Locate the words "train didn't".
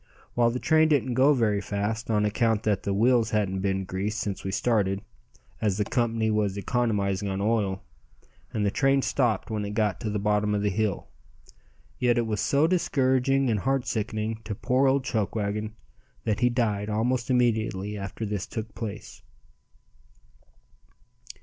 0.57-1.13